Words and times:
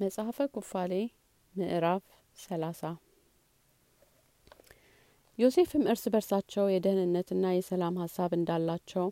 መጽሐፈ 0.00 0.38
ኩፋሌ 0.52 0.92
ምዕራፍ 1.54 2.04
ሰላሳ። 2.38 2.82
ዮሴፍም 5.38 5.82
እርስ 5.90 6.04
በርሳቸው 6.12 6.64
የደህንነትና 6.68 7.50
የሰላም 7.52 7.98
ሀሳብ 8.02 8.30
እንዳላቸው 8.38 9.06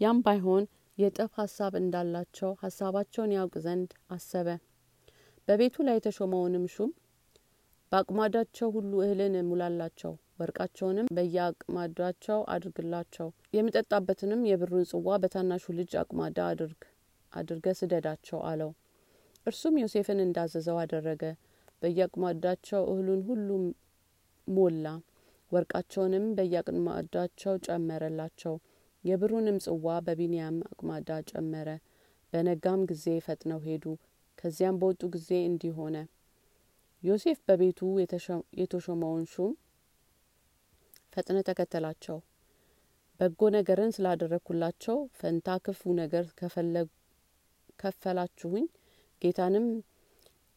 ያም 0.00 0.18
ባይሆን 0.26 0.64
የጠብ 0.98 1.30
ሀሳብ 1.38 1.72
እንዳላቸው 1.80 2.50
ሀሳባቸውን 2.62 3.34
ያውቅ 3.36 3.54
ዘንድ 3.64 3.90
አሰበ። 4.10 4.48
በቤቱ 5.48 5.86
ላይ 5.88 5.98
የተሾመውንም 5.98 6.66
ሹም 6.74 6.92
በአቅማዳቸው 7.92 8.70
ሁሉ 8.76 8.92
እህልን 9.04 9.36
ሙላላቸው 9.48 10.12
ወርቃቸውንም 10.40 11.10
በየአቅማዳቸው 11.12 12.40
አድርግላቸው። 12.54 13.28
የሚጠጣበትንም 13.54 14.46
የብሩን 14.50 14.86
ጽዋ 14.90 15.18
በታናሹ 15.22 15.74
ልጅ 15.78 15.92
አቅማዳ 16.00 16.38
አድርግ 16.50 16.82
አድርገ 17.32 17.74
ስደዳቸው 17.78 18.40
አለው 18.44 18.70
እርሱም 19.46 19.74
ዮሴፍን 19.82 20.18
እንዳዘዘው 20.24 20.76
አደረገ። 20.82 21.22
በየአቅማዳቸው 21.82 22.82
እህሉን 22.90 23.22
ሁሉ 23.28 23.48
ሞላ 24.48 24.86
ወርቃቸውንም 25.52 26.26
በየአቅማዳቸው 26.36 27.54
ጨመረላቸው። 27.66 28.54
የብሩንም 29.04 29.58
ጽዋ 29.64 29.86
በቢንያም 30.06 30.56
አቅማዳ 30.68 31.10
ጨመረ። 31.30 31.68
በነጋም 32.32 32.80
ጊዜ 32.90 33.06
ፈጥነው 33.26 33.60
ሄዱ። 33.66 33.84
ከዚያም 34.38 34.78
በወጡ 34.80 35.02
ጊዜ 35.14 35.30
እንዲህ 35.46 35.72
ሆነ። 35.78 35.96
ዮሴፍ 37.02 37.38
በቤቱ 37.48 37.80
የተሾመውን 38.60 39.24
ሹም 39.32 39.52
ፈጥነ 41.12 41.38
ተከተላቸው። 41.48 42.18
በጎ 43.20 43.40
ነገርን 43.54 43.94
ስላደረግኩላቸው 43.96 44.98
ፈንታ 45.18 45.56
ክፉ 45.64 45.92
ነገር 45.98 46.24
ከፈላችሁኝ 47.80 48.66
ጌታንም 49.22 49.66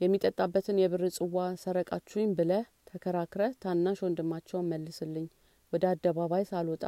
የሚጠጣበትን 0.02 0.78
የብር 0.82 1.04
ጽዋ 1.16 1.36
ሰረቃችሁኝ 1.62 2.30
ብለህ 2.38 2.66
ተከራክረ 2.90 3.44
ታናሽ 3.62 4.00
ወንድማቸውን 4.06 4.70
መልስልኝ 4.72 5.26
ወደ 5.74 5.84
አደባባይ 5.92 6.44
ሳልወጣ 6.50 6.84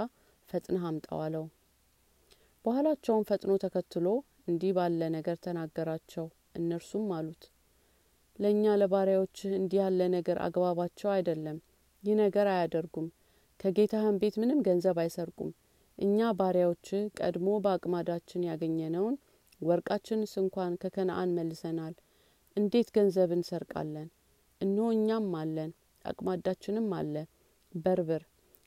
ፈጥነህ 0.50 0.84
አምጣው 0.90 1.20
አለው። 1.26 1.46
በኋላቸውም 2.66 3.28
ፈጥኖ 3.30 3.52
ተከትሎ 3.64 4.08
እንዲህ 4.48 4.72
ባለ 4.78 5.02
ነገር 5.16 5.38
ተናገራቸው። 5.46 6.26
እነርሱም 6.56 7.08
አሉት 7.16 7.44
ለእኛ 8.40 8.73
ለባሪያዎችህ 8.80 9.52
እንዲህ 9.59 9.80
ያለ 9.81 10.02
ነገር 10.16 10.38
አግባባቸው 10.46 11.09
አይደለም። 11.12 11.58
ይህ 12.03 12.16
ነገር 12.22 12.48
አያደርጉም። 12.53 13.08
ከጌታህን 13.59 14.18
ቤት 14.22 14.36
ምንም 14.42 14.59
ገንዘብ 14.66 14.98
አይሰርቁም። 15.03 15.52
እኛ 15.98 16.31
ባሪያዎችህ 16.40 17.03
ቀድሞ 17.20 17.48
በአቅማዳችን 17.64 18.48
ያገኘነውን 18.50 19.16
ወርቃችንስ 19.61 20.34
እንኳን 20.42 20.73
ከከነአን 20.81 21.34
መልሰናል። 21.38 21.94
እንዴት 22.58 22.89
ገንዘብ 22.95 23.30
እንሰርቃለን? 23.36 24.08
እነሆ 24.62 24.88
እኛም 24.95 25.28
አለን 25.39 25.72
አቅማዳችንም 26.06 26.88
አለ። 26.97 27.16
በርብር 27.73 28.23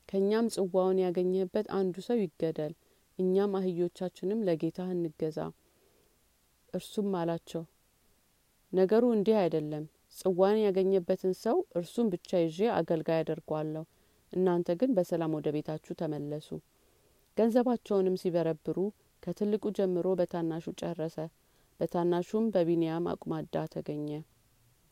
ከእኛም 0.09 0.47
ጽዋውን 0.55 0.99
ያገኘህበት 1.05 1.67
አንዱ 1.79 1.97
ሰው 2.07 2.19
ይገደል 2.23 2.73
እኛም 3.19 3.53
አህዮቻችንም 3.59 4.45
ለጌታህ 4.49 4.91
እንገዛ። 4.95 5.39
እርሱም 6.75 7.13
አላቸው 7.21 7.63
ነገሩ 8.73 9.05
እንዲህ 9.15 9.37
አይደለም። 9.43 9.85
ጽዋን 10.17 10.57
ያገኘበትን 10.61 11.33
ሰው 11.43 11.57
እርሱን 11.79 12.07
ብቻ 12.13 12.31
ይዤ 12.45 12.59
አገልጋይ 12.77 13.19
አደርጓለሁ 13.23 13.85
እናንተ 14.33 14.69
ግን 14.81 14.91
በሰላም 14.97 15.35
ወደ 15.37 15.49
ቤታችሁ 15.57 15.93
ተመለሱ። 16.01 16.49
ገንዘባቸውንም 17.37 18.17
ሲበረብሩ 18.23 18.77
ከትልቁ 19.23 19.65
ጀምሮ 19.77 20.09
በታናሹ 20.19 20.67
ጨረሰ። 20.81 21.17
በታናሹም 21.81 22.47
በቢንያም 22.55 23.05
አቁማዳ 23.13 23.65
ተገኘ። 23.75 24.09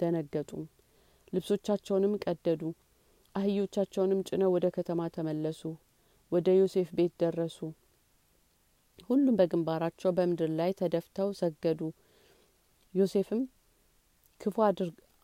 ደነገጡም። 0.01 0.65
ልብሶቻቸውንም 1.33 2.15
ቀደዱ። 2.25 2.63
አህዮቻቸውንም 3.35 4.21
ጭነው 4.29 4.51
ወደ 4.55 4.67
ከተማ 4.77 5.09
ተመለሱ። 5.17 5.63
ወደ 6.33 6.49
ዮሴፍ 6.59 6.89
ቤት 6.97 7.13
ደረሱ። 7.23 7.59
ሁሉም 9.09 9.35
በግንባራቸው 9.39 10.11
በምድር 10.17 10.51
ላይ 10.59 10.71
ተደፍተው 10.79 11.29
ሰገዱ። 11.41 11.81
ዮሴፍም 12.95 13.43
ክፉ 14.41 14.57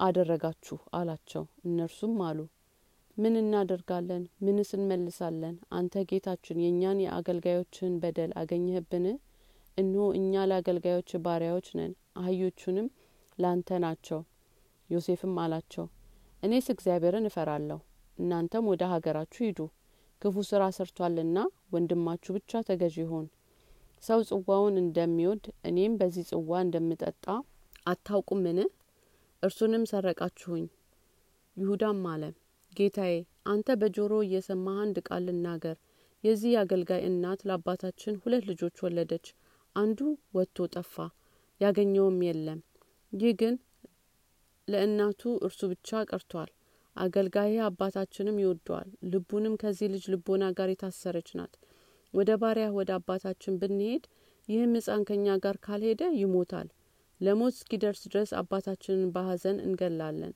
አደረጋችሁ 0.00 0.78
አላቸው። 0.94 1.44
እነርሱም 1.64 2.18
አሉ 2.28 2.38
ምን 3.16 3.34
እናደርጋለን? 3.40 4.22
ምንስ 4.44 4.70
እንመልሳለን? 4.76 5.56
አንተ 5.78 6.04
ጌታችን 6.10 6.60
የእኛን 6.62 6.98
የአገልጋዮችን 7.02 7.98
በደል 8.02 8.30
አገኘህብን? 8.40 9.06
እነሆ 9.76 10.04
እኛ 10.18 10.44
ለአገልጋዮች 10.50 11.10
ባሪያዎች 11.24 11.68
ነን 11.78 11.92
አህዮቹንም 12.20 12.88
ላንተ 13.38 13.78
ናቸው። 13.84 14.20
ዮሴፍም 14.90 15.36
አላቸው 15.42 15.86
እኔስ 16.42 16.66
እግዚአብሔርን 16.74 17.28
እፈራለሁ 17.28 17.78
እናንተም 18.18 18.68
ወደ 18.72 18.82
ሀገራችሁ 18.92 19.42
ሂዱ። 19.46 19.60
ክፉ 20.22 20.44
ስራ 20.48 20.62
ሰርቷልና 20.76 21.38
ወንድማችሁ 21.72 22.32
ብቻ 22.36 22.60
ተገዥ 22.66 22.96
ይሆን 23.02 23.26
ሰው 24.02 24.20
ጽዋውን 24.28 24.76
እንደሚወድ 24.82 25.44
እኔም 25.64 25.92
በዚህ 25.98 26.24
ጽዋ 26.30 26.60
እንደምጠጣ 26.64 27.24
አታውቁምን? 27.86 28.58
እርሱንም 29.42 29.84
ሰረቃችሁኝ። 29.90 30.66
ይሁዳም 31.56 32.02
አለ 32.12 32.22
ጌታዬ 32.72 33.14
አንተ 33.46 33.74
በጆሮ 33.80 34.12
እየሰማህ 34.24 34.76
አንድ 34.82 34.96
ቃል 35.06 35.22
ልናገር 35.28 35.76
የዚህ 36.24 36.52
አገልጋይ 36.60 37.00
እናት 37.06 37.40
ለአባታችን 37.48 38.18
ሁለት 38.22 38.44
ልጆች 38.50 38.76
ወለደች። 38.84 39.26
አንዱ 39.76 39.98
ወጥቶ 40.36 40.66
ጠፋ 40.74 40.94
ያገኘውም 41.60 42.18
የለም። 42.26 42.60
ይህ 43.12 43.32
ግን 43.40 43.54
ለእናቱ 44.68 45.22
እርሱ 45.46 45.60
ብቻ 45.72 46.02
ቀርቷል። 46.10 46.50
አገልጋይ 46.96 47.54
አባታችንም 47.66 48.40
ይወደዋል። 48.42 48.88
ልቡንም 49.12 49.54
ከዚህ 49.62 49.90
ልጅ 49.94 50.04
ልቦና 50.12 50.44
ጋር 50.58 50.70
የታሰረች 50.72 51.28
ናት። 51.38 51.54
ወደ 52.14 52.30
ባሪያ 52.40 52.66
ወደ 52.78 52.90
አባታችን 52.98 53.58
ብንሄድ 53.60 54.04
ይህም 54.48 54.74
ህጻን 54.78 55.02
ከኛ 55.08 55.36
ጋር 55.44 55.56
ካልሄደ 55.66 56.02
ይሞታል። 56.20 56.68
ለሞት 57.20 57.54
እስኪደርስ 57.56 58.02
ድረስ 58.06 58.30
አባታችንን 58.40 59.10
በሀዘን 59.14 59.58
እንገላለን 59.66 60.32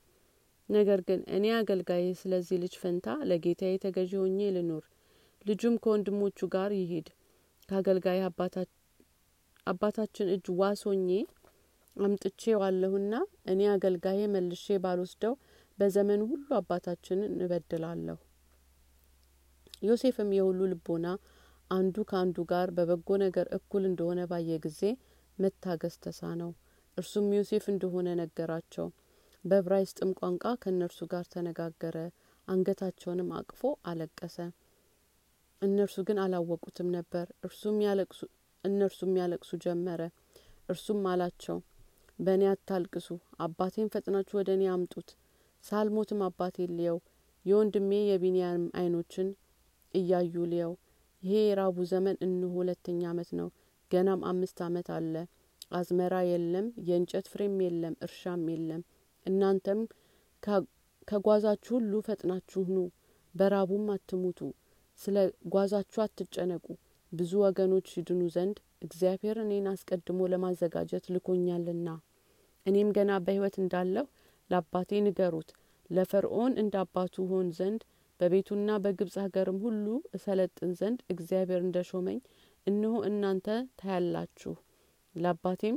ነገር 0.68 1.00
ግን 1.08 1.20
እኔ 1.36 1.46
አገልጋይ 1.56 2.06
ስለዚህ 2.20 2.56
ልጅ 2.62 2.74
ፈንታ 2.80 3.16
ለጌታዬ 3.30 3.74
ተገዢ 3.84 4.12
ሆኜ 4.20 4.38
ልኑር 4.56 4.84
ልጁም 5.46 5.74
ከወንድሞቹ 5.82 6.48
ጋር 6.54 6.70
ይሂድ። 6.78 7.08
ከአገልጋይ 7.68 8.20
አባታችን 9.66 10.28
እጅ 10.34 10.46
ዋስ 10.58 10.82
አምጥቼ 11.96 12.42
ዋለሁና 12.60 13.14
እኔ 13.52 13.60
አገልጋዬ 13.72 14.20
መልሼ 14.32 14.76
ባልወስደው 14.82 15.34
በዘመኑ 15.78 16.22
ሁሉ 16.30 16.48
አባታችንን 16.58 17.30
እንበድላለሁ 17.30 18.16
ዮሴፍም 19.86 20.30
የሁሉ 20.36 20.60
ልቦና 20.72 21.06
አንዱ 21.70 21.96
ከአንዱ 22.10 22.36
ጋር 22.50 22.68
በበጎ 22.76 23.08
ነገር 23.22 23.46
እኩል 23.56 23.82
እንደሆነ 23.88 24.20
ባየ 24.30 24.58
ጊዜ 24.64 24.80
መታገስ 25.38 25.94
ተሳነው። 26.04 26.50
እርሱም 26.96 27.26
ዮሴፍ 27.36 27.64
እንደሆነ 27.72 28.08
ነገራቸው 28.20 28.86
በዕብራይስጥም 29.44 30.10
ቋንቋ 30.18 30.44
ከእነርሱ 30.62 31.00
ጋር 31.10 31.24
ተነጋገረ 31.32 31.96
አንገታቸውንም 32.48 33.28
አቅፎ 33.38 33.60
አለቀሰ። 33.90 34.36
እነርሱ 35.62 35.96
ግን 36.08 36.18
አላወቁትም 36.24 36.88
ነበር። 36.96 37.26
እነርሱም 38.64 39.12
ያለቅሱ 39.20 39.50
ጀመረ። 39.64 40.00
እርሱም 40.68 41.02
አላቸው 41.10 41.58
በእኔ 42.18 42.42
አታልቅሱ 42.50 43.08
አባቴን 43.40 43.90
ፈጥናችሁ 43.94 44.36
ወደ 44.40 44.50
እኔ 44.56 44.64
አምጡት። 44.74 45.08
ሳልሞትም 45.64 46.20
አባቴ 46.26 46.66
ልየው 46.72 46.98
የወንድሜ 47.44 47.90
የቢንያም 48.08 48.64
አይኖችን 48.78 49.28
እያዩ 49.94 50.34
ልየው። 50.52 50.72
ይሄ 51.22 51.36
የራቡ 51.44 51.76
ዘመን 51.92 52.16
እንሆ 52.26 52.50
ሁለተኛ 52.56 53.02
አመት 53.12 53.30
ነው 53.38 53.48
ገናም 53.90 54.20
አምስት 54.30 54.58
አመት 54.66 54.88
አለ። 54.96 55.14
አዝመራ 55.72 56.14
የለም 56.28 56.66
የእንጨት 56.88 57.26
ፍሬም 57.30 57.56
የለም 57.64 57.94
እርሻም 58.06 58.44
የለም 58.52 58.82
እናንተም 59.26 59.80
ከጓዛችሁ 61.08 61.72
ሁሉ 61.76 61.92
ፈጥናችሁ 62.06 62.62
ኑ 62.68 62.78
በራቡም 63.34 63.86
አትሙቱ። 63.94 64.40
ስለ 64.98 65.16
ጓዛችሁ 65.54 66.00
አትጨነቁ። 66.04 66.66
ብዙ 67.12 67.32
ወገኖች 67.42 67.88
ይድኑ 67.96 68.22
ዘንድ 68.34 68.56
እግዚአብሔር 68.86 69.36
እኔን 69.42 69.66
አስቀድሞ 69.72 70.20
ለማዘጋጀት 70.32 71.04
ልኮኛልና። 71.14 71.88
እኔም 72.66 72.88
ገና 72.96 73.12
በህይወት 73.24 73.56
እንዳለሁ 73.62 74.06
ለአባቴ 74.50 75.00
ንገሩት። 75.06 75.50
ለፈርዖን 75.90 76.52
እንደ 76.62 76.74
አባቱ 76.82 77.24
ሆን 77.30 77.48
ዘንድ 77.58 77.82
በቤቱና 78.20 78.70
በግብጽ 78.84 79.16
ሀገርም 79.24 79.58
ሁሉ 79.64 79.86
እሰለጥን 80.16 80.70
ዘንድ 80.80 81.00
እግዚአብሔር 81.14 81.60
እንደ 81.64 81.78
ሾመኝ 81.90 82.18
እነሆ 82.66 82.94
እናንተ 83.08 83.48
ታያላችሁ። 83.80 84.54
ለአባቴም 85.14 85.76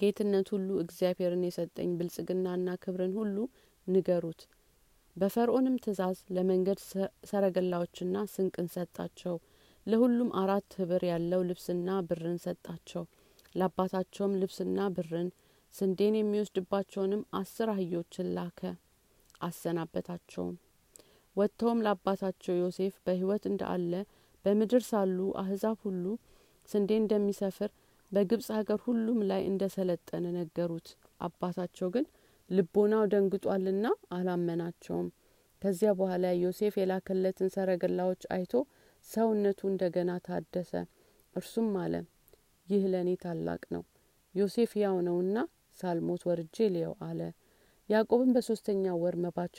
ጌትነት 0.00 0.48
ሁሉ 0.54 0.68
እግዚአብሔርን 0.82 1.42
የሰጠኝ 1.46 1.90
ብልጽግናና 1.98 2.74
ክብርን 2.82 3.14
ሁሉ 3.18 3.36
ንገሩት። 3.86 4.42
በፈርዖንም 5.16 5.76
ትእዛዝ 5.84 6.18
ለመንገድ 6.34 6.78
ሰረገላዎችና 7.30 8.16
ስንቅን 8.32 8.68
ሰጣቸው። 8.74 9.34
ለሁሉም 9.86 10.30
አራት 10.42 10.70
ህብር 10.78 11.02
ያለው 11.10 11.40
ልብስና 11.48 11.88
ብርን 12.08 12.38
ሰጣቸው። 12.44 13.04
ለአባታቸውም 13.54 14.36
ልብስና 14.40 14.80
ብርን 14.96 15.28
ስንዴን 15.74 16.14
የሚወስድባቸውንም 16.18 17.22
አስር 17.34 17.68
አህዮችን 17.70 18.28
ላከ 18.36 18.60
አሰናበታቸውም። 19.40 20.54
ወጥተውም 21.36 21.82
ለአባታቸው 21.84 22.54
ዮሴፍ 22.60 22.94
በህይወት 23.04 23.44
እንዳለ 23.50 23.92
በምድር 24.44 24.82
ሳሉ 24.88 25.18
አህዛብ 25.42 25.76
ሁሉ 25.86 26.04
ስንዴ 26.68 26.90
እንደሚሰፍር 27.00 27.70
በግብጽ 28.12 28.48
ሀገር 28.56 28.78
ሁሉም 28.86 29.18
ላይ 29.30 29.42
እንደ 29.48 29.62
ሰለጠነ 29.74 30.24
ነገሩት። 30.36 30.88
አባታቸው 31.20 31.88
ግን 31.94 32.06
ልቦናው 32.50 33.04
ደንግጧልና 33.12 33.86
አላመናቸውም። 34.16 35.08
ከዚያ 35.62 35.90
በኋላ 35.98 36.26
ዮሴፍ 36.40 36.74
የላከለትን 36.78 37.52
ሰረገላዎች 37.54 38.22
አይቶ 38.36 38.52
ሰውነቱ 39.06 39.60
እንደገና 39.70 40.10
ታደሰ። 40.26 40.72
እርሱም 41.36 41.70
አለ 41.82 41.94
ይህ 42.68 42.82
ለእኔ 42.92 43.10
ታላቅ 43.22 43.62
ነው 43.74 43.82
ዮሴፍ 44.34 44.72
ያው 44.82 44.96
ነውና 45.06 45.38
ሳልሞት 45.78 46.22
ወርጄ 46.28 46.56
ልየው 46.74 46.94
አለ። 47.06 47.20
ያዕቆብም 47.88 48.30
በሶስተኛው 48.34 48.96
ወር 49.02 49.16
መባቻ 49.24 49.58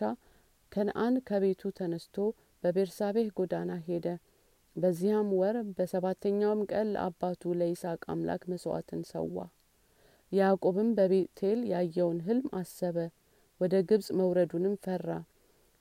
ከነአን 0.72 1.16
ከቤቱ 1.28 1.72
ተነስቶ 1.78 2.16
በቤርሳቤህ 2.64 3.28
ጎዳና 3.38 3.72
ሄደ 3.88 4.08
በዚያም 4.76 5.30
ወር 5.40 5.58
በሰባተኛውም 5.78 6.62
ቀን 6.72 6.88
ለአባቱ 6.94 7.52
ለይስሐቅ 7.60 8.02
አምላክ 8.14 8.44
መስዋዕትን 8.52 9.02
ሰዋ። 9.12 9.36
ያዕቆብም 10.32 10.90
በቤቴል 10.98 11.60
ያየውን 11.72 12.20
ህልም 12.28 12.48
አሰበ 12.60 12.98
ወደ 13.62 13.76
ግብጽ 13.90 14.08
መውረዱንም 14.20 14.76
ፈራ። 14.86 15.08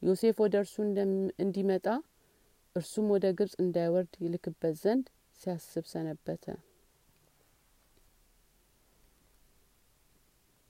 ዮሴፍ 0.03 0.37
ወደ 0.45 0.55
እርሱ 0.63 0.75
እንዲመጣ 1.43 1.87
እርሱም 2.77 3.07
ወደ 3.15 3.27
ግብጽ 3.39 3.55
እንዳይወርድ 3.63 4.13
ይልክበት 4.25 4.77
ዘንድ 4.83 5.07
ሲያስብ 5.41 5.85
ሰነበተ 5.93 6.45